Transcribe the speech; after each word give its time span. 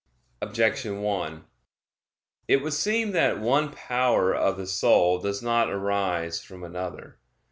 Objection 0.41 1.03
1: 1.03 1.45
It 2.47 2.63
would 2.63 2.73
seem 2.73 3.11
that 3.11 3.39
one 3.39 3.69
power 3.71 4.33
of 4.33 4.57
the 4.57 4.65
soul 4.65 5.19
does 5.21 5.43
not 5.43 5.69
arise 5.69 6.41
from 6.41 6.63
another. 6.63 7.19